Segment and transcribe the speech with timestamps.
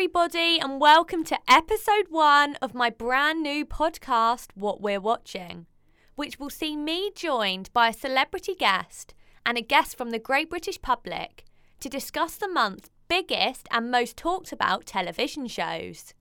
[0.00, 5.66] everybody, and welcome to episode one of my brand new podcast, What We're Watching,
[6.14, 9.12] which will see me joined by a celebrity guest
[9.44, 11.44] and a guest from the great British public
[11.80, 16.14] to discuss the month's biggest and most talked about television shows.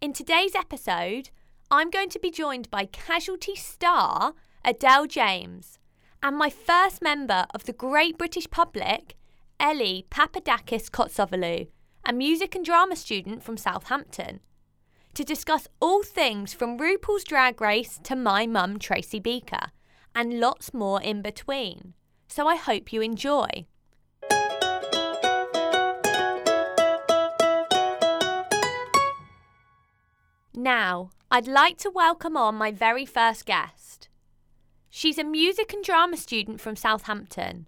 [0.00, 1.30] In today's episode,
[1.70, 4.34] I'm going to be joined by casualty star
[4.64, 5.78] Adele James
[6.20, 9.14] and my first member of the great British public,
[9.60, 11.68] Ellie Papadakis Kotsovolou
[12.06, 14.40] a music and drama student from Southampton,
[15.14, 19.68] to discuss all things from RuPaul's Drag Race to my mum, Tracy Beaker,
[20.14, 21.94] and lots more in between.
[22.28, 23.66] So I hope you enjoy.
[30.52, 34.08] Now, I'd like to welcome on my very first guest.
[34.90, 37.66] She's a music and drama student from Southampton.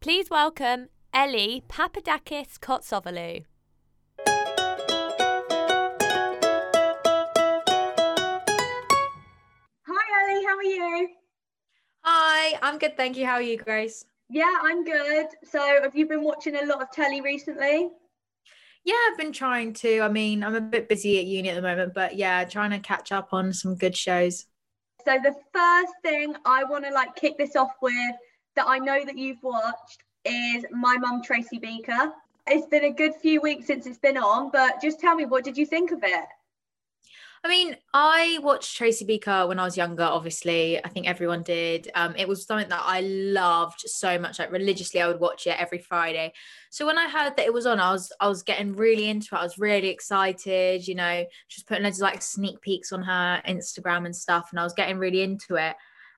[0.00, 3.44] Please welcome Ellie Papadakis Kotsovolou.
[10.58, 11.08] How are you?
[12.02, 13.26] Hi, I'm good, thank you.
[13.26, 14.04] How are you, Grace?
[14.28, 15.26] Yeah, I'm good.
[15.44, 17.90] So, have you been watching a lot of telly recently?
[18.84, 20.00] Yeah, I've been trying to.
[20.00, 22.78] I mean, I'm a bit busy at uni at the moment, but yeah, trying to
[22.80, 24.46] catch up on some good shows.
[25.04, 28.16] So, the first thing I want to like kick this off with
[28.56, 32.12] that I know that you've watched is My Mum Tracy Beaker.
[32.48, 35.44] It's been a good few weeks since it's been on, but just tell me, what
[35.44, 36.24] did you think of it?
[37.48, 40.84] I mean, I watched Tracy Beaker when I was younger, obviously.
[40.84, 41.90] I think everyone did.
[41.94, 44.38] Um, it was something that I loved so much.
[44.38, 46.34] Like religiously, I would watch it every Friday.
[46.68, 49.34] So when I heard that it was on, I was I was getting really into
[49.34, 49.38] it.
[49.38, 53.40] I was really excited, you know, just putting loads of like sneak peeks on her
[53.48, 55.74] Instagram and stuff, and I was getting really into it.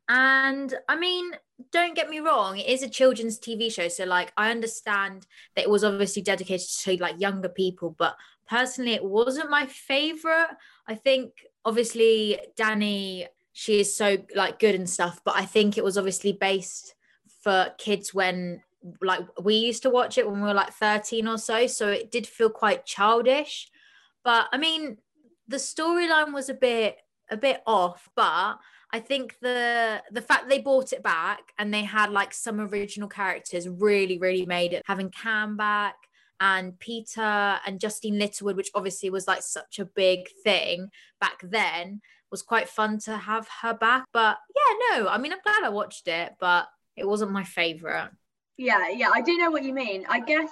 [0.09, 1.31] And I mean,
[1.70, 3.87] don't get me wrong, it is a children's TV show.
[3.87, 8.17] So like I understand that it was obviously dedicated to like younger people, but
[8.51, 10.49] personally it wasn't my favorite
[10.88, 11.33] i think
[11.65, 16.33] obviously Dani she is so like good and stuff but i think it was obviously
[16.33, 16.94] based
[17.43, 18.60] for kids when
[19.00, 22.10] like we used to watch it when we were like 13 or so so it
[22.10, 23.71] did feel quite childish
[24.25, 24.99] but i mean
[25.47, 26.97] the storyline was a bit
[27.31, 28.59] a bit off but
[28.93, 33.09] I think the the fact they brought it back and they had like some original
[33.09, 34.83] characters really really made it.
[34.84, 35.94] Having Cam back,
[36.41, 40.91] and Peter and Justine Littlewood, which obviously was like such a big thing
[41.21, 44.05] back then, was quite fun to have her back.
[44.12, 48.11] But yeah, no, I mean, I'm glad I watched it, but it wasn't my favorite.
[48.56, 50.06] Yeah, yeah, I do know what you mean.
[50.09, 50.51] I guess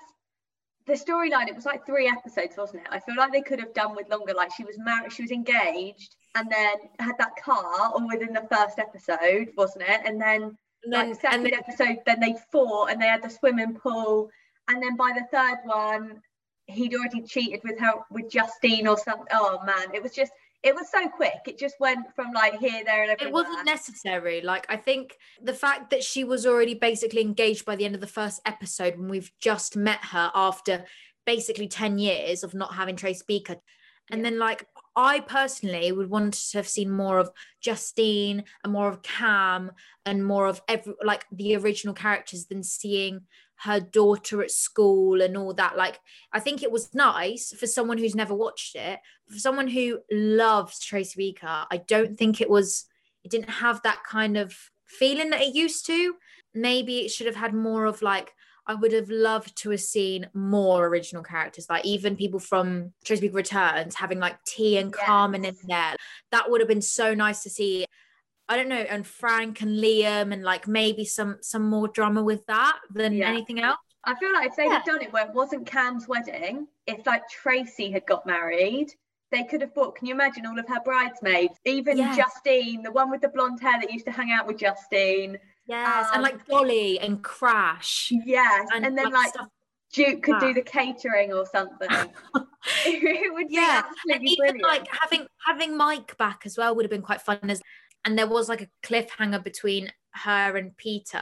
[0.87, 2.88] the storyline, it was like three episodes, wasn't it?
[2.91, 4.34] I feel like they could have done with longer.
[4.34, 8.47] Like she was married, she was engaged, and then had that car all within the
[8.50, 10.00] first episode, wasn't it?
[10.05, 13.31] And then, and then like second then, episode, then they fought and they had the
[13.31, 14.31] swimming pool
[14.68, 16.20] and then by the third one
[16.68, 19.26] he'd already cheated with her with Justine or something.
[19.32, 21.40] Oh man, it was just it was so quick.
[21.46, 23.28] It just went from like here, there, and everywhere.
[23.28, 24.40] It wasn't necessary.
[24.40, 28.00] Like I think the fact that she was already basically engaged by the end of
[28.00, 30.84] the first episode when we've just met her after
[31.26, 33.56] basically 10 years of not having Trace Beaker.
[34.10, 34.30] And yeah.
[34.30, 37.30] then like I personally would want to have seen more of
[37.60, 39.70] Justine and more of Cam
[40.04, 43.20] and more of every like the original characters than seeing
[43.62, 45.76] her daughter at school and all that.
[45.76, 45.98] Like,
[46.32, 50.78] I think it was nice for someone who's never watched it, for someone who loves
[50.78, 51.64] Tracy Beaker.
[51.70, 52.84] I don't think it was,
[53.24, 56.14] it didn't have that kind of feeling that it used to.
[56.54, 58.32] Maybe it should have had more of like,
[58.66, 63.22] I would have loved to have seen more original characters, like even people from Tracy
[63.22, 65.04] Beaker Returns having like Tee and yes.
[65.06, 65.96] Carmen in there.
[66.32, 67.86] That would have been so nice to see.
[68.48, 72.47] I don't know, and Frank and Liam and like maybe some some more drama with
[72.47, 73.28] that than yeah.
[73.28, 73.78] anything else.
[74.04, 74.81] I feel like if they yeah.
[74.86, 78.88] done it where it wasn't Cam's wedding, if like Tracy had got married,
[79.31, 79.97] they could have bought.
[79.97, 81.58] Can you imagine all of her bridesmaids?
[81.66, 82.16] Even yes.
[82.16, 85.38] Justine, the one with the blonde hair that used to hang out with Justine.
[85.66, 88.11] Yes, um, and like Dolly and Crash.
[88.25, 89.49] Yes, and, and then like, like
[89.93, 91.88] Duke could do the catering or something.
[92.87, 93.82] it would yeah.
[93.82, 97.20] be absolutely and even like having having Mike back as well would have been quite
[97.20, 97.61] fun as
[98.04, 101.20] and there was like a cliffhanger between her and Peter,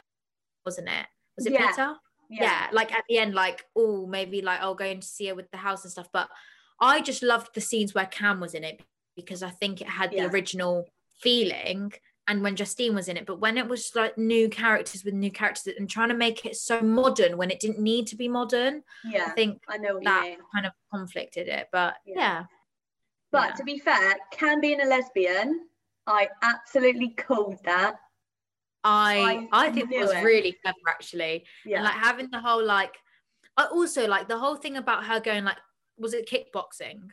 [0.65, 1.05] wasn't it?
[1.35, 1.69] Was it yeah.
[1.69, 1.95] Peter?
[2.29, 2.43] Yeah.
[2.43, 2.67] yeah.
[2.71, 5.49] Like at the end, like, oh, maybe like I'll go in to see her with
[5.51, 6.07] the house and stuff.
[6.11, 6.29] But
[6.79, 8.81] I just loved the scenes where Cam was in it
[9.15, 10.87] because I think it had the original
[11.21, 11.91] feeling
[12.27, 13.25] and when Justine was in it.
[13.25, 16.55] But when it was like new characters with new characters and trying to make it
[16.55, 20.35] so modern when it didn't need to be modern, yeah, I think I know that
[20.53, 21.67] kind of conflicted it.
[21.71, 22.15] But yeah.
[22.15, 22.43] yeah.
[23.31, 23.55] But yeah.
[23.55, 25.67] to be fair, Cam being a lesbian
[26.07, 27.95] I absolutely called that.
[28.83, 30.23] I I, I think it was it.
[30.23, 31.45] really clever actually.
[31.65, 31.77] Yeah.
[31.77, 32.95] And like having the whole like
[33.57, 35.57] I also like the whole thing about her going like
[35.97, 37.09] was it kickboxing?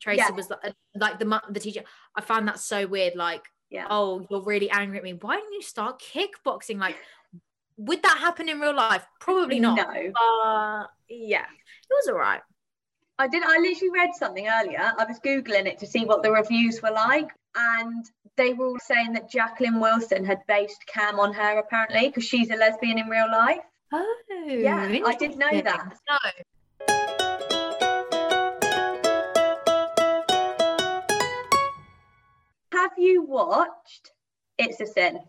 [0.00, 0.30] Tracy Yeah.
[0.34, 1.82] was like, like the the teacher.
[2.14, 3.14] I found that so weird.
[3.14, 3.86] Like, Yeah.
[3.88, 5.14] oh, you're really angry at me.
[5.14, 6.78] Why didn't you start kickboxing?
[6.78, 6.96] Like,
[7.76, 9.06] would that happen in real life?
[9.20, 9.76] Probably not.
[9.76, 10.12] No.
[10.12, 12.42] But yeah, it was all right.
[13.18, 13.44] I did.
[13.44, 14.92] I literally read something earlier.
[14.98, 18.04] I was googling it to see what the reviews were like, and
[18.36, 22.50] they were all saying that Jacqueline Wilson had based Cam on her apparently because she's
[22.50, 23.60] a lesbian in real life.
[23.92, 24.16] Oh,
[24.46, 25.96] Yeah, I didn't know that.
[26.08, 26.18] No.
[32.72, 34.12] Have you watched
[34.58, 35.20] It's a Sin?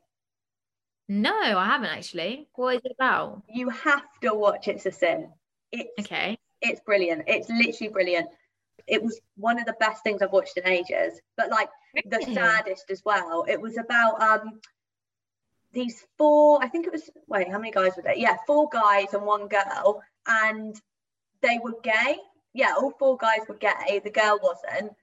[1.08, 2.48] No, I haven't actually.
[2.56, 3.44] What is it about?
[3.48, 5.30] You have to watch It's a Sin.
[5.72, 6.38] It's Okay.
[6.62, 7.24] it's brilliant.
[7.28, 8.30] It's literally brilliant.
[8.88, 11.20] It was one of the best things I've watched in ages.
[11.38, 11.70] But like
[12.06, 13.46] the saddest as well.
[13.48, 14.60] It was about um
[15.72, 18.16] these four, I think it was wait, how many guys were there?
[18.16, 20.80] Yeah, four guys and one girl, and
[21.42, 22.18] they were gay.
[22.54, 24.94] Yeah, all four guys were gay, the girl wasn't.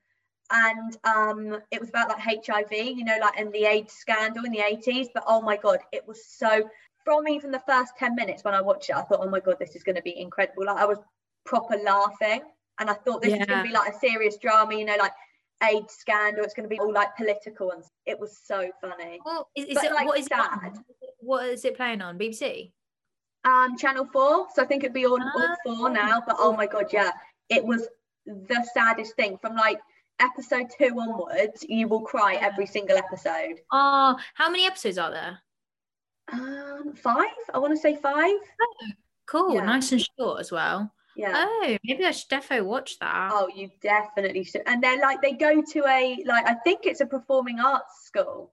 [0.50, 4.52] And um it was about like HIV, you know, like and the AIDS scandal in
[4.52, 5.08] the 80s.
[5.14, 6.68] But oh my god, it was so
[7.04, 9.56] from even the first 10 minutes when I watched it, I thought, oh my god,
[9.58, 10.66] this is gonna be incredible.
[10.66, 10.98] Like I was
[11.44, 12.42] proper laughing.
[12.80, 15.12] And I thought this is gonna be like a serious drama, you know, like
[15.62, 16.42] AIDS scandal.
[16.44, 19.20] It's going to be all like political, and it was so funny.
[19.24, 20.78] Well, is, is But, it like, what is it?
[21.20, 22.18] What is it playing on?
[22.18, 22.72] BBC.
[23.44, 25.56] Um, Channel Four, so I think it'd be on all Ah.
[25.64, 26.22] four now.
[26.26, 27.10] But oh my god, yeah,
[27.48, 27.86] it was
[28.26, 29.38] the saddest thing.
[29.38, 29.78] From like
[30.18, 33.60] episode two onwards, you will cry every single episode.
[33.70, 35.38] Oh, how many episodes are there?
[36.32, 37.26] Um, five.
[37.52, 38.34] I want to say five.
[39.26, 39.64] Cool, Yeah.
[39.64, 40.92] nice and short as well.
[41.16, 41.32] Yeah.
[41.34, 43.30] Oh, maybe I should defo watch that.
[43.32, 44.62] Oh, you definitely should.
[44.66, 48.52] And they're like they go to a like I think it's a performing arts school.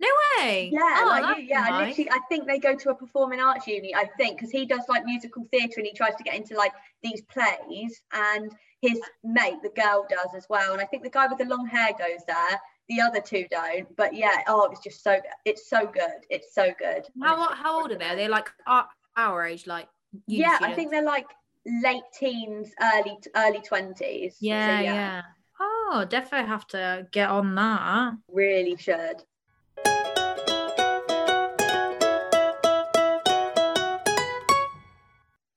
[0.00, 0.08] No
[0.38, 0.70] way.
[0.72, 1.66] Yeah, Oh, like you, yeah.
[1.70, 3.94] I literally, I think they go to a performing arts uni.
[3.94, 6.72] I think because he does like musical theatre and he tries to get into like
[7.02, 10.72] these plays, and his mate, the girl, does as well.
[10.72, 12.60] And I think the guy with the long hair goes there.
[12.88, 13.96] The other two don't.
[13.96, 16.26] But yeah, oh, it's just so it's so good.
[16.28, 17.06] It's so good.
[17.22, 18.04] How how old are they?
[18.04, 19.88] Are they like our, our age, like
[20.26, 21.26] Yeah, I think they're like
[21.66, 24.36] late teens, early early twenties.
[24.40, 25.22] Yeah, yeah.
[25.60, 28.14] Oh, definitely have to get on that.
[28.28, 29.22] really should.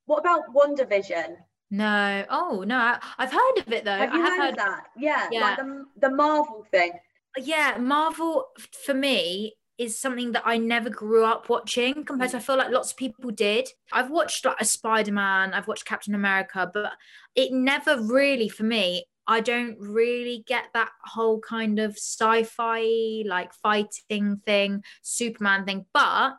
[0.06, 1.36] What about WandaVision?
[1.70, 2.26] No.
[2.30, 3.92] Oh no, I, I've heard of it though.
[3.98, 4.50] Have I you have heard, heard.
[4.52, 4.84] of that?
[4.98, 5.42] Yeah, Yeah.
[5.42, 6.92] like the, the Marvel thing.
[7.38, 8.46] Yeah, Marvel
[8.86, 12.72] for me is something that I never grew up watching compared to I feel like
[12.72, 13.70] lots of people did.
[13.92, 16.94] I've watched like a Spider-Man, I've watched Captain America, but
[17.36, 23.54] it never really for me, I don't really get that whole kind of sci-fi like
[23.54, 26.38] fighting thing, Superman thing, but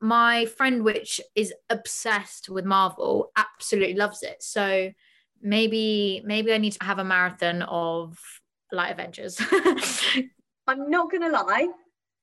[0.00, 4.42] my friend which is obsessed with Marvel absolutely loves it.
[4.42, 4.90] So
[5.42, 8.18] maybe maybe I need to have a marathon of
[8.72, 9.40] like Avengers.
[10.66, 11.68] I'm not gonna lie.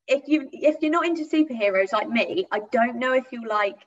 [0.07, 3.86] If you if you're not into superheroes like me, I don't know if you'll like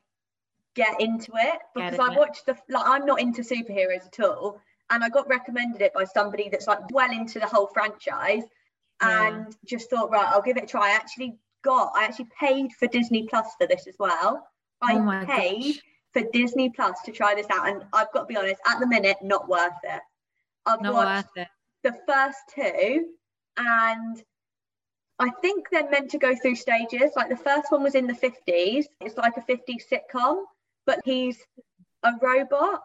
[0.75, 5.03] get into it because I watched the like I'm not into superheroes at all, and
[5.03, 8.45] I got recommended it by somebody that's like well into the whole franchise,
[9.03, 9.29] Yeah.
[9.29, 10.89] and just thought right, I'll give it a try.
[10.89, 14.47] I actually got I actually paid for Disney Plus for this as well.
[14.83, 15.83] I Oh paid gosh.
[16.13, 18.87] for Disney Plus to try this out, and I've got to be honest, at the
[18.87, 20.03] minute, not worth it.
[20.67, 21.49] I've Not watched worth it.
[21.83, 23.07] the first two
[23.57, 24.23] and
[25.21, 27.13] I think they're meant to go through stages.
[27.15, 28.87] Like the first one was in the 50s.
[29.01, 30.45] It's like a 50s sitcom,
[30.87, 31.39] but he's
[32.03, 32.83] a robot.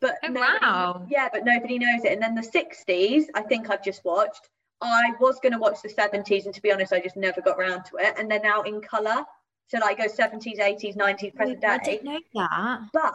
[0.00, 1.06] But Oh, nobody- wow.
[1.08, 2.12] yeah, but nobody knows it.
[2.12, 4.48] And then the 60s, I think I've just watched.
[4.80, 7.56] I was going to watch the 70s, and to be honest, I just never got
[7.58, 8.14] round to it.
[8.18, 9.24] And they're now in colour.
[9.68, 11.66] So like goes 70s, 80s, 90s, present day.
[11.68, 12.80] I didn't know that.
[12.92, 13.14] but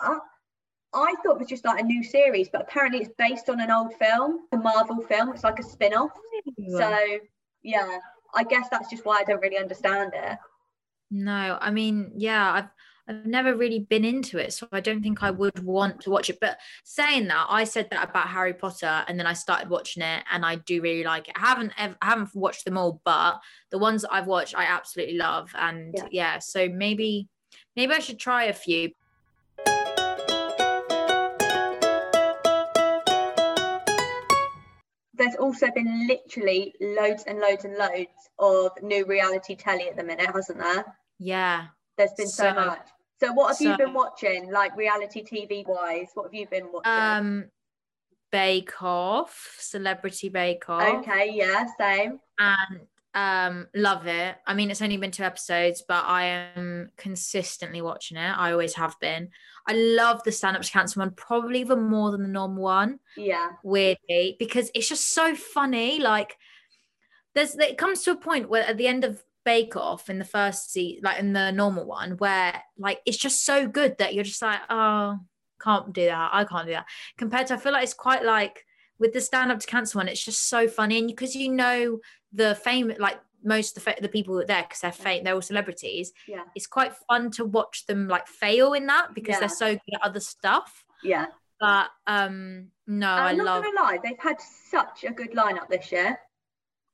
[0.93, 3.69] I thought it was just like a new series, but apparently it's based on an
[3.69, 5.29] old film, a Marvel film.
[5.33, 6.11] It's like a spin off.
[6.69, 7.19] So,
[7.67, 7.99] yeah,
[8.33, 10.37] I guess that's just why I don't really understand it.
[11.11, 12.69] No, I mean, yeah, I've
[13.09, 16.29] I've never really been into it, so I don't think I would want to watch
[16.29, 16.39] it.
[16.41, 20.23] But saying that, I said that about Harry Potter, and then I started watching it,
[20.31, 21.35] and I do really like it.
[21.37, 23.39] I haven't ever, I haven't watched them all, but
[23.71, 26.07] the ones that I've watched, I absolutely love, and Yeah.
[26.11, 27.29] yeah, so maybe
[27.75, 28.91] maybe I should try a few.
[35.27, 38.07] There's also been literally loads and loads and loads
[38.39, 40.85] of new reality telly at the minute, hasn't there?
[41.19, 41.67] Yeah,
[41.97, 42.87] There's been so, So- much.
[43.19, 46.11] So, what have you been watching, like reality TV wise?
[46.13, 46.91] What have you been watching?
[46.93, 47.45] um,
[48.31, 52.19] Bake Off, Celebrity Bake Off, okay, yeah, same.
[52.39, 52.81] and
[53.17, 54.35] Um, love it.
[54.45, 58.37] I mean, it's only been two episodes, but I am consistently watching it.
[58.37, 59.29] I always have been.
[59.67, 62.99] I love the stand up to cancer one, probably even more than the normal one.
[63.15, 63.53] Yeah.
[63.63, 65.97] Weirdly, because it's just so funny.
[65.97, 66.37] Like,
[67.33, 70.23] there's it comes to a point where at the end of Bake Off in the
[70.25, 74.23] first seat, like in the normal one, where like it's just so good that you're
[74.25, 75.17] just like, oh,
[75.59, 76.29] can't do that.
[76.33, 76.85] I can't do that.
[77.17, 78.63] Compared to, I feel like it's quite like
[78.99, 81.99] with the stand up to cancer one, it's just so funny, and because you know
[82.33, 86.11] the fame, like most of the, the people there, because they're fame, they're all celebrities.
[86.27, 86.43] Yeah.
[86.55, 89.39] It's quite fun to watch them like fail in that because Yeah.
[89.41, 90.83] they're so good at other stuff.
[91.03, 91.27] Yeah.
[91.59, 93.63] But um, no, I I'm not love.
[93.63, 96.19] gonna lie, they've had such a good lineup this year.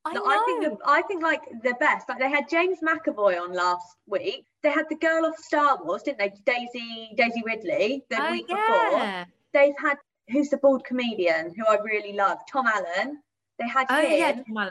[0.05, 0.69] I, Like, I think know.
[0.69, 2.09] the, I think like the best.
[2.09, 4.45] Like they had James McAvoy on last week.
[4.61, 6.33] They had the girl off Star Wars, didn't they?
[6.45, 9.25] Daisy Daisy Ridley the oh week before.
[9.53, 9.97] They've had
[10.29, 13.21] who's the bald comedian who I really love, Tom Allen.
[13.59, 14.11] They had Oh him.
[14.19, 14.41] yeah.
[14.49, 14.69] Well,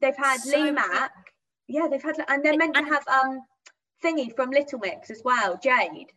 [0.00, 0.70] They've had So Lee.
[0.70, 1.12] Mack.
[1.68, 3.40] Yeah, they've had, and they're meant to have um
[4.04, 6.12] thingy from Little Mix as well, Jade.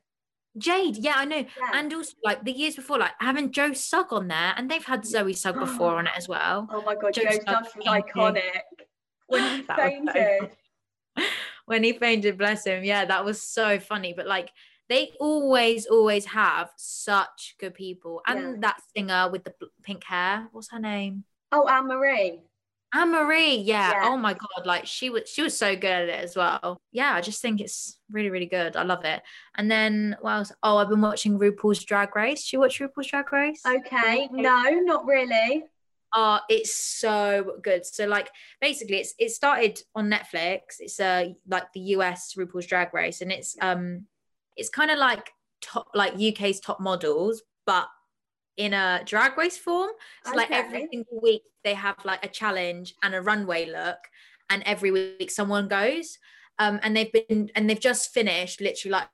[0.57, 1.37] Jade, yeah, I know.
[1.37, 1.71] Yeah.
[1.73, 5.05] And also like the years before, like having Joe Sugg on there, and they've had
[5.05, 6.67] Zoe Sugg before on it as well.
[6.71, 8.41] Oh my god, Joe Joe Sugg was iconic
[9.27, 10.57] when he That was so fainted.
[11.65, 12.83] when he fainted, bless him.
[12.83, 14.13] Yeah, that was so funny.
[14.15, 14.49] But like
[14.89, 18.21] they always, always have such good people.
[18.25, 18.55] And Yeah.
[18.61, 21.25] that singer with the pink hair, what's her name?
[21.51, 22.41] Oh, Anne Marie.
[22.93, 23.57] Anne Marie.
[23.57, 23.91] Yeah.
[23.91, 24.01] Yeah.
[24.05, 26.81] Oh my god, like she was she was so good at it as well.
[26.91, 28.75] Yeah, I just think it's really, really good.
[28.75, 29.21] I love it.
[29.55, 30.51] And then what else?
[30.63, 32.49] Oh, I've been watching RuPaul's Drag Race.
[32.49, 33.61] Do you watch RuPaul's Drag Race?
[33.65, 35.65] Okay, no, not really.
[36.13, 37.85] Oh, it's so good.
[37.85, 38.29] So like
[38.59, 40.79] basically it's it started on Netflix.
[40.79, 44.07] It's uh like the US RuPaul's Drag Race and it's um
[44.57, 45.29] it's kind of like
[45.61, 47.87] top like UK's top models, but
[48.59, 49.89] in a drag race form.
[50.25, 53.97] So like every single week they have like a challenge and a runway look
[54.49, 56.19] and every week someone goes.
[56.59, 59.07] Um and they've been and they've just finished literally like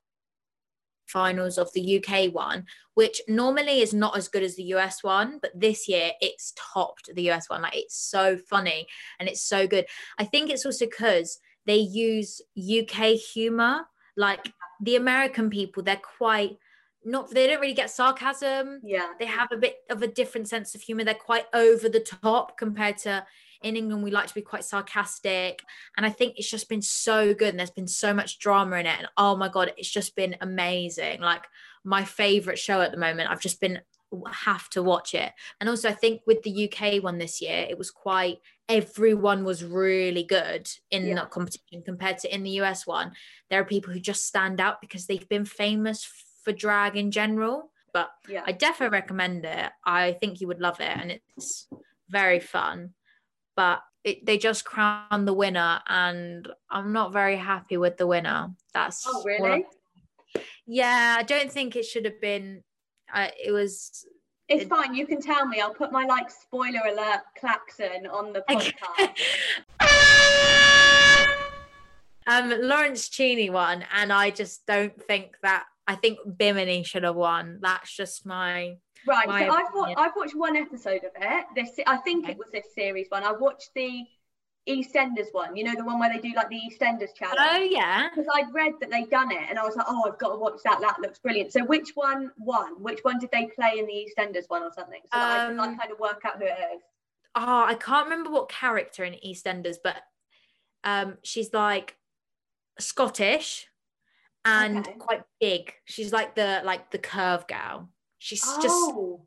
[1.05, 5.37] finals of the UK one, which normally is not as good as the US one,
[5.39, 7.61] but this year it's topped the US one.
[7.61, 8.87] Like it's so funny
[9.19, 9.85] and it's so good.
[10.17, 13.85] I think it's also because they use UK humor.
[14.17, 16.57] Like the American people, they're quite
[17.05, 18.81] not they don't really get sarcasm.
[18.83, 19.09] Yeah.
[19.19, 21.03] They have a bit of a different sense of humor.
[21.03, 23.25] They're quite over the top compared to
[23.61, 25.61] in England, we like to be quite sarcastic.
[25.97, 27.49] And I think it's just been so good.
[27.49, 28.99] And there's been so much drama in it.
[28.99, 31.21] And oh my God, it's just been amazing.
[31.21, 31.45] Like
[31.83, 33.29] my favorite show at the moment.
[33.29, 33.79] I've just been
[34.31, 35.31] have to watch it.
[35.59, 38.37] And also, I think with the UK one this year, it was quite
[38.69, 41.15] everyone was really good in Yeah.
[41.15, 43.13] that competition compared to in the US one.
[43.49, 46.05] There are people who just stand out because they've been famous
[46.45, 47.71] for drag in general.
[47.91, 48.43] But Yeah.
[48.45, 49.71] I definitely recommend it.
[49.83, 51.67] I think you would love it, and it's
[52.09, 52.93] very fun.
[53.55, 58.49] But it, they just crowned the winner, and I'm not very happy with the winner.
[58.73, 59.65] That's Oh, really?
[60.67, 62.63] Yeah, I don't think it should have been.
[63.13, 64.05] Uh, it was.
[64.47, 64.93] It's it- fine.
[64.93, 65.59] You can tell me.
[65.61, 69.19] I'll put my like spoiler alert klaxon on the podcast.
[72.27, 75.65] um, Lawrence Chaney won, and I just don't think that.
[75.87, 77.59] I think Bimini should have won.
[77.61, 78.77] That's just my.
[79.07, 79.27] Right.
[79.27, 81.45] My so I've, wa- I've watched one episode of it.
[81.55, 82.31] This I think Okay.
[82.33, 83.23] it was this series one.
[83.23, 84.03] I watched the
[84.67, 85.55] EastEnders one.
[85.55, 87.37] You know the one where they do like the EastEnders challenge.
[87.39, 88.09] Oh yeah.
[88.09, 90.37] because I'd read that they'd done it and I was like, oh, I've got to
[90.39, 90.79] watch that.
[90.81, 91.53] That looks brilliant.
[91.53, 92.81] So which one won?
[92.81, 95.01] Which one did they play in the EastEnders one or something?
[95.03, 96.81] So that I can like, Um, kind of work out who it is.
[97.35, 99.97] oh, I can't remember what character in EastEnders, but
[100.83, 101.95] um, she's like
[102.79, 103.67] Scottish
[104.45, 104.93] and Okay.
[104.97, 105.73] quite big.
[105.85, 107.89] She's like the like the curve gal.
[108.19, 109.25] She's just Oh.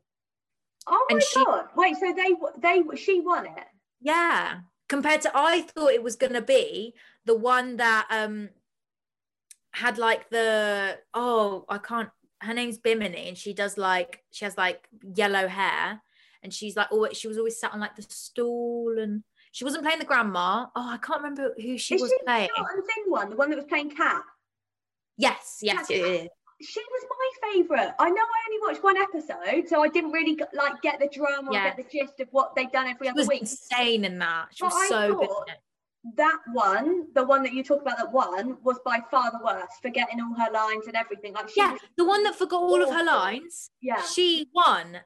[0.87, 1.67] Oh my she- god!
[1.75, 3.67] Wait, so they they she won it?
[4.01, 4.61] yeah.
[4.87, 6.95] Compared to I thought it was gonna be
[7.25, 8.49] the one that um
[9.73, 12.09] had like the oh I can't
[12.41, 16.01] her name's Bimini and she does like she has like yellow hair
[16.41, 19.83] and she's like always she was always sat on like the stool and she wasn't
[19.83, 20.65] playing the grandma.
[20.75, 22.49] Oh, I can't remember who she Is was she the playing.
[22.57, 24.23] And Thing one, the one that was playing Cat?
[25.19, 26.27] Yes, yes, Yeah, is.
[26.61, 27.93] She was my favourite.
[27.99, 31.51] I know I only watched one episode, so I didn't really like get the drama
[31.53, 31.59] Yeah.
[31.59, 33.41] or get the gist of what they've done every She other was week.
[33.41, 34.47] insane in that.
[34.53, 35.29] She But was I so good
[36.15, 39.81] That one, the one that you talked about that won, was by far the worst,
[39.81, 41.33] forgetting all her lines and everything.
[41.33, 43.69] Like she Yeah, the one that forgot all of her lines.
[43.81, 44.01] yeah.
[44.03, 45.01] She won.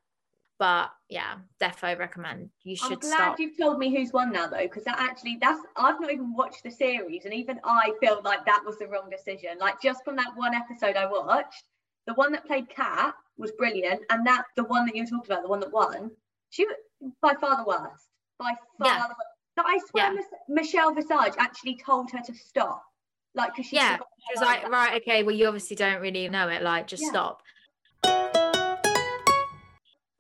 [0.60, 2.50] But yeah, defo recommend.
[2.64, 3.40] You I'm should glad start.
[3.40, 6.64] you've told me who's won now though, because that actually that's I've not even watched
[6.64, 9.58] the series, and even I feel like that was the wrong decision.
[9.60, 11.64] Like just from that one episode I watched,
[12.08, 15.42] the one that played Cat was brilliant, and that the one that you talked about,
[15.42, 16.12] the one that won,
[16.52, 16.76] she was
[17.22, 18.08] by far the worst.
[18.38, 19.08] By far Yeah.
[19.08, 19.30] the worst.
[19.58, 20.22] Like, I swear Yeah.
[20.48, 22.84] Michelle Visage actually told her to stop.
[23.36, 26.48] Like, because she Yeah, She was like, right, okay, well, you obviously don't really know
[26.50, 26.62] it.
[26.62, 27.10] Like, just Yeah.
[27.10, 27.44] stop.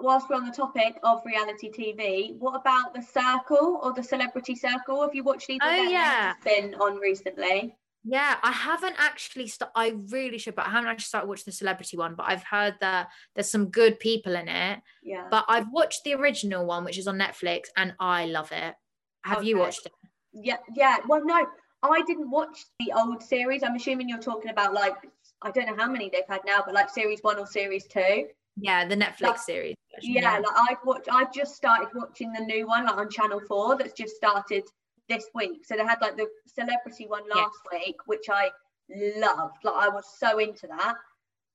[0.03, 4.53] Whilst we're on the topic of reality TV, what about The Circle or The Celebrity
[4.53, 5.01] Circle?
[5.01, 5.83] Have you watched either Oh?
[5.83, 6.33] Yeah.
[6.43, 7.77] been on recently.
[8.03, 9.47] Yeah, I haven't actually.
[9.47, 12.15] St- I really should, but I haven't actually started watching the celebrity one.
[12.15, 14.81] But I've heard that there's some good people in it.
[15.03, 15.27] Yeah.
[15.31, 18.75] But I've watched the original one, which is on Netflix, and I love it.
[19.23, 19.93] Have you watched it?
[20.33, 20.97] Yeah, yeah.
[21.07, 21.47] Well, no,
[21.81, 23.63] I didn't watch the old series.
[23.63, 24.95] I'm assuming you're talking about like
[25.41, 28.27] I don't know how many they've had now, but like series one or series two.
[28.57, 29.75] Yeah, the Netflix Like, series.
[29.95, 31.07] version, Yeah, like I've watched.
[31.11, 34.63] I've just started watching the new one, like on Channel Four, that's just started
[35.09, 35.65] this week.
[35.65, 37.41] So they had like the celebrity one Yeah.
[37.41, 38.51] last week, which I
[38.89, 39.57] loved.
[39.63, 40.95] Like I was so into that,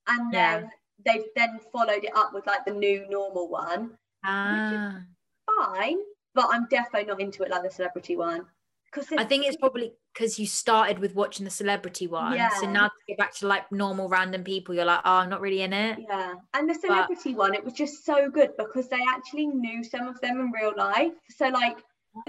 [0.09, 0.61] and Yeah.
[0.61, 0.71] then
[1.05, 3.97] they've then followed it up with like the new normal one.
[4.25, 5.03] Ah,
[5.47, 5.99] Fine,
[6.35, 8.47] but I'm definitely not into it like the celebrity one.
[8.91, 12.39] Because I think it's probably because you started with watching the celebrity one.
[12.61, 15.41] So now to go back to like normal random people, you're like, oh, I'm not
[15.41, 15.99] really in it.
[16.09, 20.09] Yeah, and the celebrity one, it was just so good because they actually knew some
[20.09, 21.13] of them in real life.
[21.37, 21.79] So like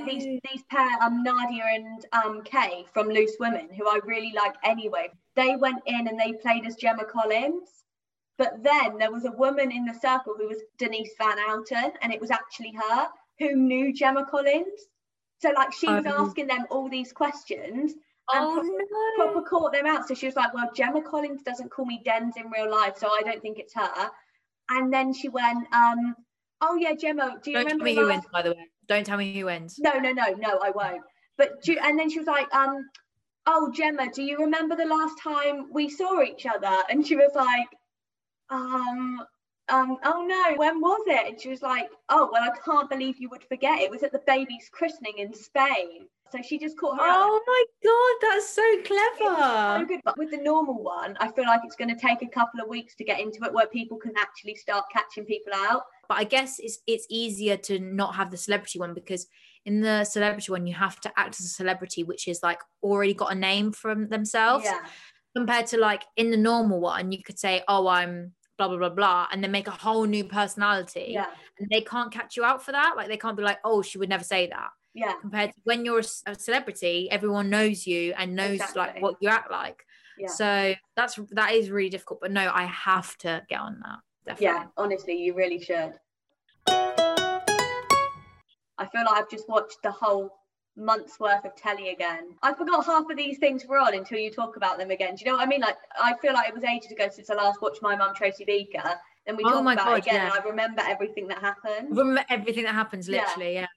[0.06, 4.56] these these pair, um, Nadia and um Kaye from Loose Women, who I really like
[4.64, 5.10] anyway.
[5.36, 7.70] They went in and they played as Gemma Collins.
[8.38, 12.14] But then there was a woman in the circle who was Denise Van Outen, and
[12.14, 13.08] it was actually her
[13.40, 14.88] who knew Gemma Collins.
[15.40, 16.26] So like she was Oh.
[16.28, 17.94] asking them all these questions,
[18.34, 19.34] and Oh pro- no.
[19.34, 20.08] proper caught them out.
[20.08, 23.08] So she was like, Well, Gemma Collins doesn't call me Dens in real life, so
[23.08, 24.10] I don't think it's her.
[24.70, 26.16] And then she went, um,
[26.62, 28.68] Oh yeah, Gemma, do you Don't tell me the who wins, by the way.
[28.88, 29.80] Don't tell me who wins.
[29.80, 31.02] No, no, no, no, I won't.
[31.38, 32.90] But do and then she was like, um,
[33.46, 36.76] oh Gemma, do you remember the last time we saw each other?
[36.90, 37.68] And she was like,
[38.50, 39.26] um,
[39.70, 41.28] um, oh no, when was it?
[41.28, 43.80] And she was like, oh well, I can't believe you would forget.
[43.80, 46.08] It was at the baby's christening in Spain.
[46.32, 47.16] So she just caught her out.
[47.18, 49.80] Oh my god, that's so clever.
[49.80, 50.02] so good.
[50.06, 52.68] But with the normal one, I feel like it's going to take a couple of
[52.68, 55.84] weeks to get into it where people can actually start catching people out.
[56.08, 59.28] But I guess it's it's easier to not have the celebrity one because
[59.66, 63.14] in the celebrity one you have to act as a celebrity, which is like already
[63.14, 64.66] got a name from themselves.
[64.66, 64.82] Yeah.
[65.36, 68.90] Compared to like in the normal one, you could say, "Oh, I'm blah blah blah
[68.90, 71.08] blah," and then make a whole new personality.
[71.10, 71.32] Yeah.
[71.58, 72.94] And they can't catch you out for that.
[72.96, 75.14] Like they can't be like, "Oh, she would never say that." Yeah.
[75.22, 78.82] Compared to when you're a celebrity, everyone knows you and knows Exactly.
[78.82, 79.84] like what you act like.
[80.18, 80.28] Yeah.
[80.28, 82.20] So that's that is really difficult.
[82.22, 84.00] But no, I have to get on that.
[84.26, 84.46] Definitely.
[84.46, 85.94] Yeah, honestly, you really should.
[86.68, 87.48] I
[88.92, 90.40] feel like I've just watched the whole
[90.80, 92.30] month's worth of telly again.
[92.42, 95.16] I forgot half of these things were on until you talk about them again.
[95.16, 95.62] Do you know what I mean?
[95.62, 98.46] Like, I feel like it was ages ago since I last watched my mum Tracy
[98.46, 98.96] Beaker.
[99.26, 100.32] Then we Oh talk my about God, it again, yeah.
[100.32, 101.96] and I remember everything that happened.
[101.96, 103.22] Remember everything that happens, Yeah.
[103.26, 103.54] literally.
[103.56, 103.68] Yeah.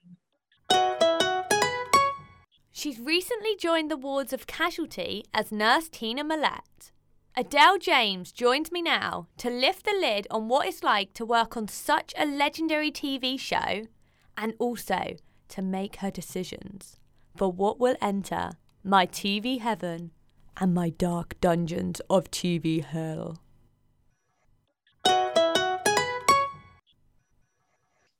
[2.71, 6.91] She's recently joined the wards of casualty as Nurse Tina Mollett.
[7.35, 11.55] Adele James joins me now to lift the lid on what it's like to work
[11.55, 13.87] on such a legendary TV show
[14.37, 15.15] and also
[15.49, 16.99] to make her decisions
[17.35, 18.51] for what will enter
[18.83, 20.11] my TV heaven
[20.57, 23.39] and my dark dungeons of TV hell.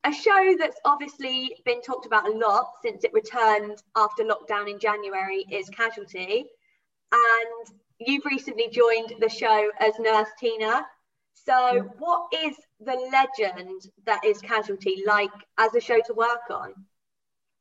[0.06, 4.80] a show that's obviously been talked about a lot since it returned after lockdown in
[4.80, 6.46] January is Casualty.
[7.12, 10.86] And you've recently joined the show as Nurse Tina.
[11.34, 16.74] So, what is the legend that is Casualty like as a show to work on?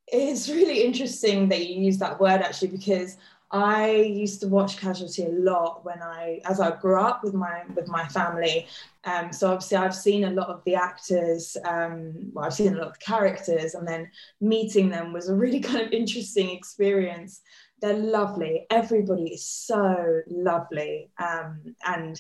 [0.08, 3.16] It's really interesting that you use that word actually because
[3.52, 7.62] I used to watch Casualty a lot when I, as I grew up with my
[7.74, 8.66] with my family.
[9.04, 11.56] Um, so obviously I've seen a lot of the actors.
[11.64, 14.10] Um, well, I've seen a lot of the characters, and then
[14.40, 17.42] meeting them was a really kind of interesting experience.
[17.82, 18.66] They're lovely.
[18.70, 22.18] Everybody is so lovely, um, and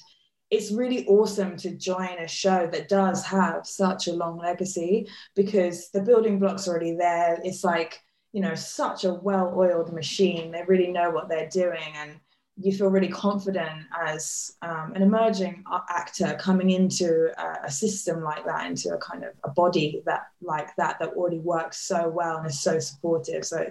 [0.52, 5.88] it's really awesome to join a show that does have such a long legacy because
[5.92, 7.40] the building blocks are already there.
[7.42, 7.98] It's like,
[8.34, 10.52] you know, such a well oiled machine.
[10.52, 11.94] They really know what they're doing.
[11.96, 12.20] And
[12.58, 18.44] you feel really confident as um, an emerging actor coming into a, a system like
[18.44, 22.36] that, into a kind of a body that like that, that already works so well
[22.36, 23.46] and is so supportive.
[23.46, 23.64] So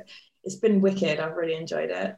[0.44, 1.20] it's been wicked.
[1.20, 2.16] I've really enjoyed it.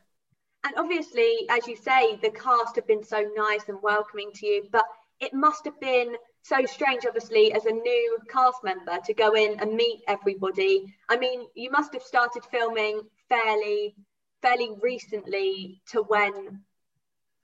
[0.64, 4.68] And obviously, as you say, the cast have been so nice and welcoming to you,
[4.72, 4.86] but
[5.20, 9.60] it must have been so strange, obviously, as a new cast member to go in
[9.60, 10.94] and meet everybody.
[11.10, 13.96] I mean, you must have started filming fairly,
[14.42, 16.62] fairly recently to when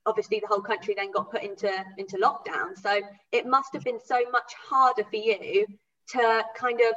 [0.05, 2.77] obviously the whole country then got put into into lockdown.
[2.82, 3.01] So
[3.32, 5.65] it must have been so much harder for you
[6.10, 6.93] to kind of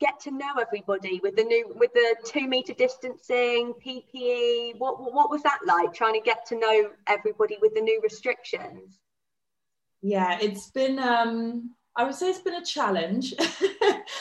[0.00, 5.30] get to know everybody with the new with the two meter distancing ppe what what
[5.30, 8.98] was that like trying to get to know everybody with the new restrictions?
[10.02, 13.34] Yeah it's been um i would say it's been a challenge.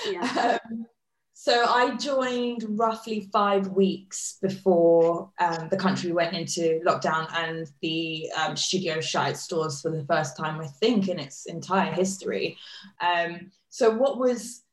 [0.10, 0.60] Yeah.
[0.72, 0.86] um,
[1.34, 8.30] so i joined roughly five weeks before um, the country went into lockdown and the
[8.38, 12.58] um, studio shut its doors for the first time i think in its entire history.
[13.02, 14.64] Um, so what was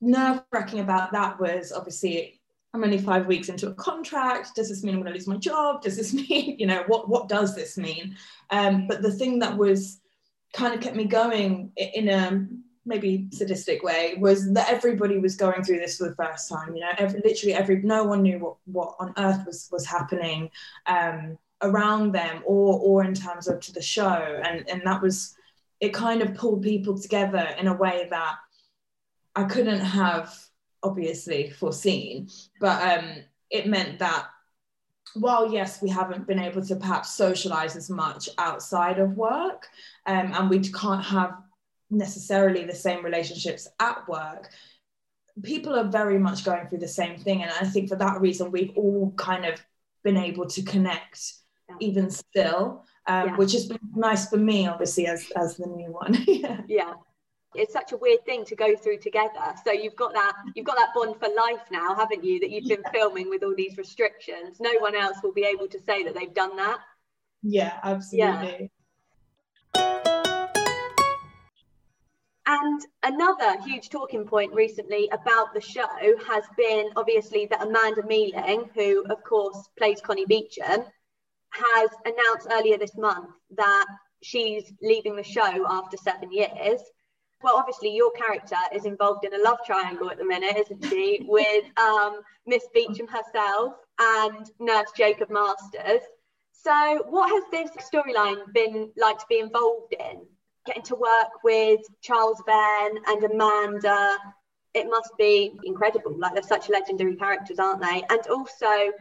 [0.00, 2.40] nerve wracking about that was obviously
[2.74, 4.54] I'm only five weeks into a contract.
[4.54, 5.82] Does this mean I'm going to lose my job?
[5.82, 8.16] Does this mean, you know, what what does this mean?
[8.50, 10.00] Um, but the thing that was
[10.52, 12.46] kind of kept me going in a
[12.84, 16.74] maybe sadistic way was that everybody was going through this for the first time.
[16.74, 20.50] You know, every, literally every no one knew what what on earth was was happening
[20.86, 25.34] um, around them or or in terms of to the show, and and that was
[25.80, 25.94] it.
[25.94, 28.36] Kind of pulled people together in a way that
[29.38, 30.34] I couldn't have
[30.82, 32.28] obviously foreseen,
[32.60, 34.26] but um, it meant that
[35.14, 39.68] while yes, we haven't been able to perhaps socialize as much outside of work,
[40.06, 41.34] um, and we can't have
[41.88, 44.50] necessarily the same relationships at work,
[45.44, 47.42] people are very much going through the same thing.
[47.42, 49.64] And I think for that reason, we've all kind of
[50.02, 51.34] been able to connect
[51.68, 51.76] yeah.
[51.78, 53.36] even still, um, yeah.
[53.36, 56.16] which has been nice for me, obviously, as, as the new one.
[56.26, 56.60] yeah.
[56.66, 56.94] yeah
[57.58, 59.54] it's such a weird thing to go through together.
[59.64, 62.68] So you've got that you've got that bond for life now haven't you that you've
[62.68, 62.92] been yeah.
[62.92, 64.60] filming with all these restrictions.
[64.60, 66.78] No one else will be able to say that they've done that.
[67.42, 68.70] Yeah absolutely.
[69.74, 70.08] Yeah.
[72.50, 75.86] And another huge talking point recently about the show
[76.26, 80.84] has been obviously that Amanda Mealing, who of course plays Connie Beecham,
[81.50, 83.86] has announced earlier this month that
[84.22, 86.80] she's leaving the show after seven years
[87.42, 91.24] well, obviously your character is involved in a love triangle at the minute, isn't she,
[91.28, 96.02] with um, Miss Beecham herself and Nurse Jacob Masters.
[96.52, 100.22] So, what has this storyline been like to be involved in?
[100.66, 104.16] Getting to work with Charles Venn and Amanda,
[104.74, 106.18] it must be incredible.
[106.18, 108.02] Like, they're such legendary characters, aren't they?
[108.10, 108.92] And also,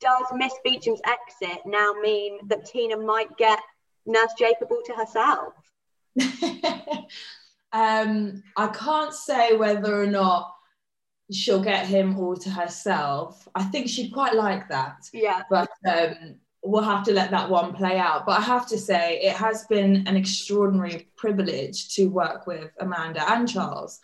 [0.00, 3.60] does Miss Beecham's exit now mean that Tina might get
[4.06, 5.54] Nurse Jacob all to herself?
[7.74, 10.54] Um, I can't say whether or not
[11.32, 13.48] she'll get him all to herself.
[13.54, 14.96] I think she'd quite like that.
[15.12, 15.42] Yeah.
[15.50, 18.26] But um, we'll have to let that one play out.
[18.26, 23.28] But I have to say, it has been an extraordinary privilege to work with Amanda
[23.32, 23.98] and Charles.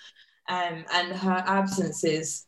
[0.48, 2.46] Um, and her absence is,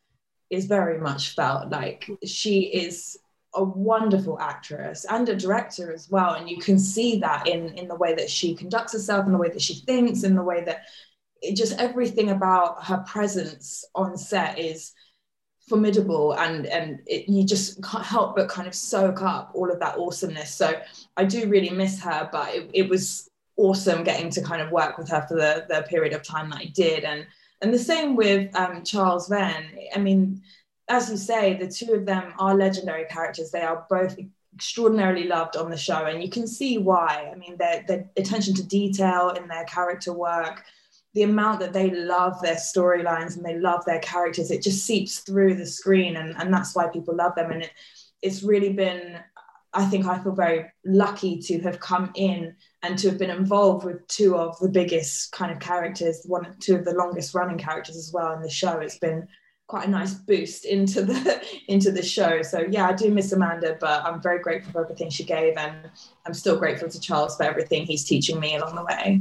[0.50, 3.16] is very much felt like she is
[3.54, 7.86] a wonderful actress and a director as well and you can see that in in
[7.86, 10.64] the way that she conducts herself in the way that she thinks in the way
[10.64, 10.84] that
[11.42, 14.92] it just everything about her presence on set is
[15.68, 19.78] formidable and and it, you just can't help but kind of soak up all of
[19.80, 20.54] that awesomeness.
[20.54, 20.80] So
[21.16, 24.98] i do really miss her but it, it was awesome getting to kind of work
[24.98, 27.04] with her for the, the period of time that i did.
[27.04, 27.26] And
[27.60, 29.64] and the same with um, charles venn.
[29.94, 30.42] I mean
[30.88, 33.50] as you say the two of them are legendary characters.
[33.50, 34.16] They are both
[34.54, 37.30] extraordinarily loved on the show and you can see why.
[37.32, 40.64] I mean their, their attention to detail in their character work
[41.14, 45.18] the amount that they love their storylines and they love their characters, it just seeps
[45.20, 47.50] through the screen, and, and that's why people love them.
[47.50, 47.70] And it,
[48.22, 49.18] it's really been,
[49.74, 53.84] I think I feel very lucky to have come in and to have been involved
[53.84, 57.96] with two of the biggest kind of characters, one, two of the longest running characters
[57.96, 58.78] as well in the show.
[58.78, 59.28] It's been
[59.66, 62.42] quite a nice boost into the into the show.
[62.42, 65.90] So yeah, I do miss Amanda, but I'm very grateful for everything she gave, and
[66.26, 69.20] I'm still grateful to Charles for everything he's teaching me along the way.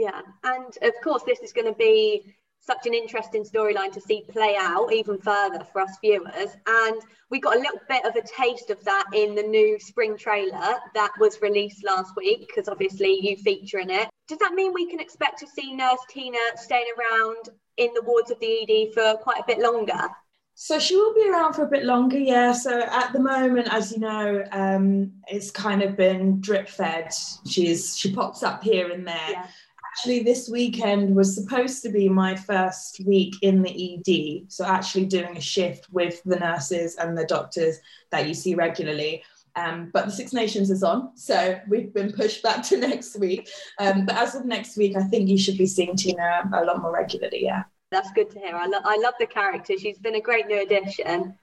[0.00, 4.24] Yeah, and of course, this is going to be such an interesting storyline to see
[4.30, 6.56] play out even further for us viewers.
[6.66, 10.16] And we got a little bit of a taste of that in the new spring
[10.16, 14.08] trailer that was released last week, because obviously you feature in it.
[14.26, 18.30] Does that mean we can expect to see Nurse Tina staying around in the wards
[18.30, 20.08] of the ED for quite a bit longer?
[20.54, 22.52] So she will be around for a bit longer, yeah.
[22.52, 27.14] So at the moment, as you know, um, it's kind of been drip fed.
[27.48, 29.30] She's she pops up here and there.
[29.30, 29.46] Yeah
[29.90, 34.50] actually this weekend was supposed to be my first week in the ED.
[34.50, 37.78] So actually doing a shift with the nurses and the doctors
[38.10, 39.24] that you see regularly.
[39.56, 43.48] Um, but the Six Nations is on, so we've been pushed back to next week.
[43.80, 46.80] Um, but as of next week, I think you should be seeing Tina a lot
[46.80, 47.42] more regularly.
[47.42, 48.54] Yeah, that's good to hear.
[48.54, 49.74] I, lo- I love the character.
[49.76, 51.34] She's been a great new addition.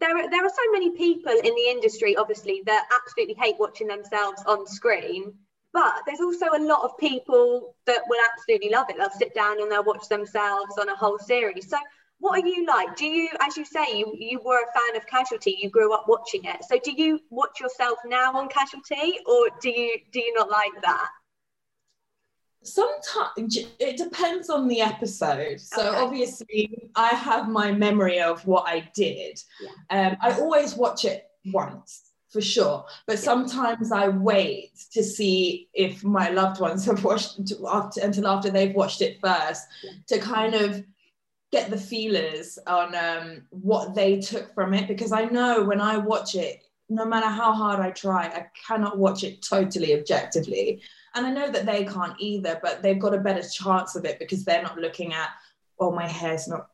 [0.00, 3.86] There are, there are so many people in the industry, obviously, that absolutely hate watching
[3.86, 5.34] themselves on screen.
[5.72, 8.96] But there's also a lot of people that will absolutely love it.
[8.96, 11.68] They'll sit down and they'll watch themselves on a whole series.
[11.68, 11.76] So
[12.18, 12.96] what are you like?
[12.96, 16.06] Do you, as you say, you, you were a fan of Casualty, you grew up
[16.08, 16.64] watching it.
[16.64, 20.72] So do you watch yourself now on Casualty or do you do you not like
[20.82, 21.08] that?
[22.66, 25.60] Sometimes it depends on the episode.
[25.60, 25.98] So Okay.
[26.04, 29.40] obviously i have my memory of what i did.
[29.90, 32.84] Um, i always watch it once for sure.
[33.06, 38.26] But sometimes i wait to see if my loved ones have watched it after, until
[38.26, 39.92] after they've watched it first Yeah.
[40.08, 40.84] to kind of
[41.52, 44.88] get the feelers on um, what they took from it.
[44.88, 48.96] Because i know when i watch it no matter how hard i try i cannot
[48.98, 50.80] watch it totally objectively
[51.16, 54.18] and I know that they can't either, but they've got a better chance of it
[54.18, 55.30] because they're not looking at,
[55.80, 56.68] oh, my hair's not,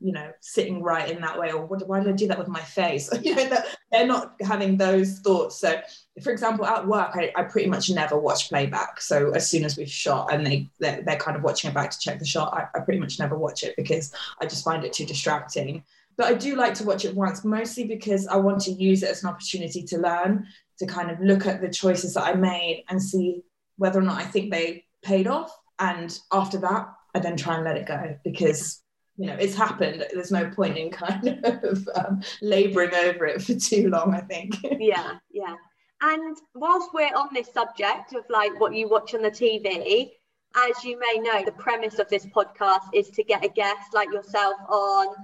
[0.00, 2.48] you know, sitting right in that way, or what, why did I do that with
[2.48, 3.10] my face?
[3.22, 5.58] you know, they're- they're not having those thoughts.
[5.58, 5.80] So,
[6.22, 9.00] for example, at work, I, I pretty much never watch playback.
[9.00, 11.90] So as soon as we've shot and they they're, they're kind of watching it back
[11.90, 14.84] to check the shot, I, I pretty much never watch it because I just find
[14.84, 15.84] it too distracting.
[16.18, 19.10] But I do like to watch it once, mostly because I want to use it
[19.10, 20.46] as an opportunity to learn,
[20.80, 23.42] to kind of look at the choices that I made and see
[23.78, 25.50] whether or not I think they paid off.
[25.78, 28.82] And after that, I then try and let it go because
[29.16, 30.04] you know it's happened.
[30.12, 34.14] There's no point in kind of um, laboring over it for too long.
[34.14, 34.56] I think.
[34.78, 35.56] yeah, yeah.
[36.00, 40.10] And whilst we're on this subject of like what you watch on the TV,
[40.56, 44.12] as you may know, the premise of this podcast is to get a guest like
[44.12, 45.14] yourself on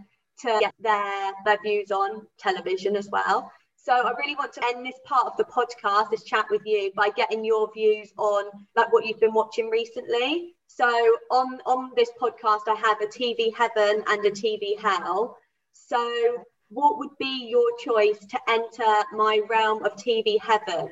[0.41, 3.51] to get their, their views on television as well.
[3.85, 6.91] So I really want to end this part of the podcast, this chat with you,
[6.97, 10.55] by getting your views on like what you've been watching recently.
[10.69, 10.87] So
[11.31, 15.37] on on this podcast, I have a TV heaven and a TV hell.
[15.75, 20.89] So what would be your choice to enter my realm of TV heaven?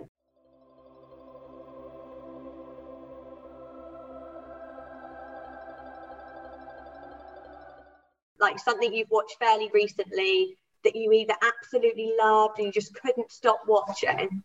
[8.38, 13.31] Like something you've watched fairly recently that you either absolutely loved and you just couldn't
[13.31, 14.42] stop watching.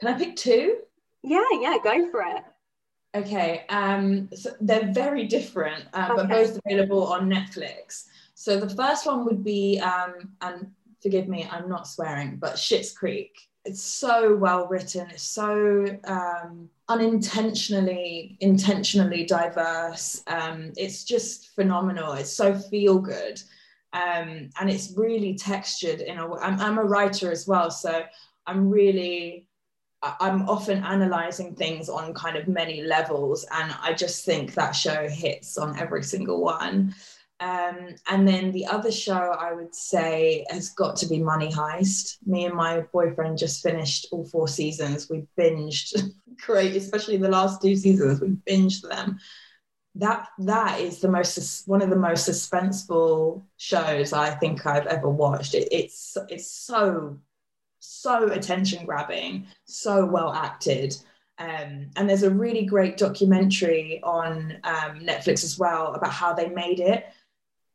[0.00, 0.78] Can I pick two?
[1.22, 2.44] Yeah, yeah, go for it.
[3.14, 8.04] Okay, um, so they're very different, uh, but both available on Netflix.
[8.34, 10.70] So the first one would be, um, and
[11.02, 13.34] forgive me, I'm not swearing, but Schitt's Creek.
[13.64, 15.08] It's so well written.
[15.10, 20.22] It's so um, unintentionally, intentionally diverse.
[20.26, 22.12] Um, it's just phenomenal.
[22.12, 23.42] It's so feel good,
[23.92, 26.38] um, and it's really textured in a way.
[26.42, 28.02] I'm, I'm a writer as well, so
[28.46, 29.46] I'm really
[30.20, 35.08] I'm often analyzing things on kind of many levels, and I just think that show
[35.08, 36.94] hits on every single one.
[37.38, 42.16] Um, and then the other show I would say has got to be Money Heist.
[42.24, 45.10] Me and my boyfriend just finished all four seasons.
[45.10, 45.94] We binged
[46.46, 48.20] great, especially the last two seasons.
[48.20, 49.18] We binged them.
[49.96, 55.08] That that is the most one of the most suspenseful shows I think I've ever
[55.08, 55.54] watched.
[55.54, 57.18] It, it's it's so
[57.80, 60.96] so attention grabbing, so well acted.
[61.38, 66.48] Um, and there's a really great documentary on um, Netflix as well about how they
[66.48, 67.06] made it.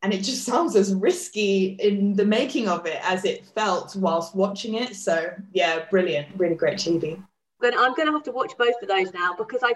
[0.01, 4.35] And it just sounds as risky in the making of it as it felt whilst
[4.35, 4.95] watching it.
[4.95, 7.21] So, yeah, brilliant, really great TV.
[7.59, 9.73] But I'm going to have to watch both of those now because I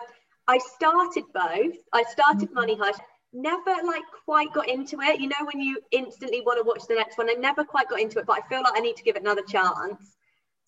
[0.47, 1.75] I started both.
[1.93, 2.53] I started mm-hmm.
[2.53, 2.99] Money Heist.
[3.33, 5.19] Never like quite got into it.
[5.19, 7.29] You know when you instantly want to watch the next one.
[7.29, 9.21] I never quite got into it, but I feel like I need to give it
[9.21, 10.15] another chance.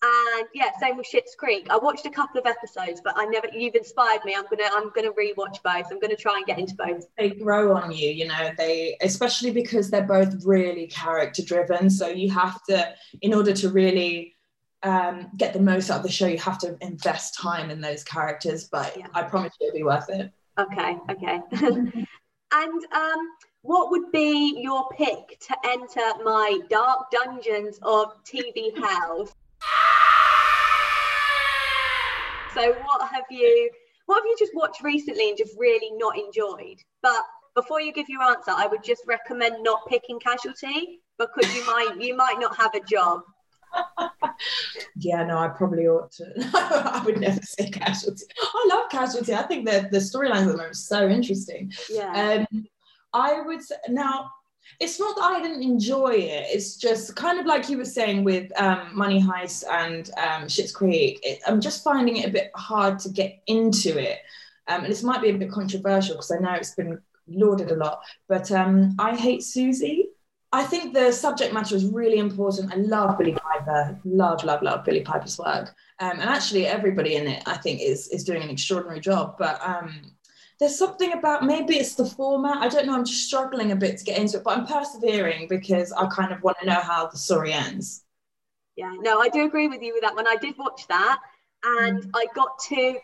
[0.00, 1.66] And yeah, same with Schitt's Creek.
[1.70, 3.48] I watched a couple of episodes, but I never.
[3.52, 4.34] You've inspired me.
[4.36, 5.90] I'm gonna I'm gonna rewatch both.
[5.90, 7.04] I'm gonna try and get into both.
[7.16, 11.90] They grow on you, you know, they, especially because they're both really character driven.
[11.90, 14.36] So you have to, in order to really
[14.82, 18.04] um, get the most out of the show, you have to invest time in those
[18.04, 18.68] characters.
[18.70, 19.06] But Yeah.
[19.14, 20.32] I promise you it'll be worth it.
[20.58, 21.40] Okay, okay.
[22.52, 23.28] and um,
[23.62, 29.28] what would be your pick to enter my dark dungeons of TV hell?
[32.54, 33.70] So what have you
[34.06, 36.78] what have you just watched recently and just really not enjoyed?
[37.02, 37.22] But
[37.54, 42.00] before you give your answer, I would just recommend not picking casualty because you might
[42.00, 43.20] you might not have a job.
[45.00, 46.24] Yeah, no, I probably ought to.
[46.54, 48.24] I would never say casualty.
[48.42, 49.34] I love casualty.
[49.34, 51.72] I think that the storylines at the moment are so interesting.
[51.88, 52.46] Yeah.
[52.50, 52.66] Um,
[53.12, 54.30] I would say, now.
[54.80, 56.46] It's not that I didn't enjoy it.
[56.50, 60.72] It's just kind of like you were saying with um, Money Heist and um, Schitt's
[60.72, 61.18] Creek.
[61.22, 64.18] It, I'm just finding it a bit hard to get into it,
[64.68, 67.76] um, and this might be a bit controversial because I know it's been lauded a
[67.76, 68.00] lot.
[68.28, 70.02] But um, I hate Suzie.
[70.50, 72.72] I think the subject matter is really important.
[72.72, 77.26] I love Billie Piper, love, love, love Billie Piper's work, um, and actually everybody in
[77.26, 79.36] it, I think, is is doing an extraordinary job.
[79.38, 80.00] But um,
[80.58, 82.58] there's something about maybe it's the format.
[82.58, 82.94] I don't know.
[82.94, 86.32] I'm just struggling a bit to get into it, but I'm persevering because I kind
[86.32, 88.04] of want to know how the story ends.
[88.74, 90.26] Yeah, no, I do agree with you with that one.
[90.26, 91.18] I did watch that,
[91.62, 92.10] and mm.
[92.14, 92.98] I got to.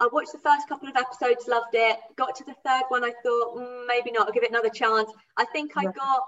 [0.00, 1.98] I watched the first couple of episodes, loved it.
[2.16, 4.26] Got to the third one, I thought mm, maybe not.
[4.26, 5.10] I'll give it another chance.
[5.36, 6.22] I think I got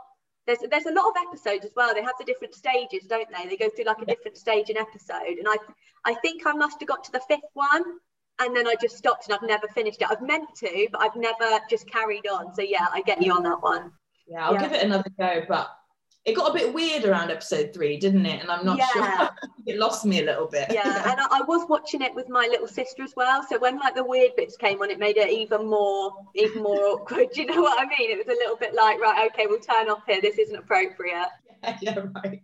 [0.46, 1.94] there's there's a lot of episodes as well.
[1.94, 3.48] They have the different stages, don't they?
[3.48, 5.56] They go through like a different stage in episode, and I
[6.04, 7.82] I think I must have got to the fifth one,
[8.40, 10.08] and then I just stopped and I've never finished it.
[10.10, 12.54] I've meant to, but I've never just carried on.
[12.54, 13.92] So yeah, I get you on that one.
[14.26, 14.62] Yeah, I'll yeah.
[14.62, 15.70] give it another go, but
[16.24, 18.40] it got a bit weird around episode three, didn't it?
[18.40, 18.86] And I'm not yeah.
[18.92, 19.30] sure
[19.66, 20.68] it lost me a little bit.
[20.70, 23.44] Yeah, and I, I, was watching it with my little sister as well.
[23.48, 26.84] So when like the weird bits came on, it made it even more, even more
[26.86, 27.30] awkward.
[27.34, 28.10] Do you know what I mean?
[28.10, 30.20] It was a little bit like, right, okay, we'll turn off here.
[30.20, 31.28] This isn't appropriate.
[31.64, 32.40] Yeah, yeah right.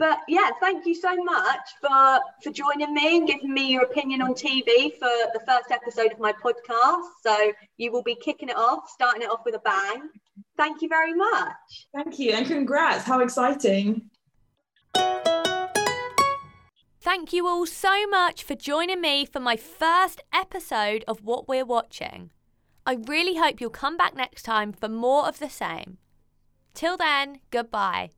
[0.00, 4.22] but yeah, thank you so much for for joining me and giving me your opinion
[4.22, 7.10] on TV for the first episode of my podcast.
[7.22, 10.08] So you will be kicking it off, starting it off with a bang.
[10.58, 11.86] Thank you very much.
[11.94, 13.04] Thank you and congrats.
[13.04, 14.10] How exciting.
[17.00, 21.64] Thank you all so much for joining me for my first episode of What We're
[21.64, 22.32] Watching.
[22.84, 25.98] I really hope you'll come back next time for more of the same.
[26.74, 28.10] Till then, goodbye.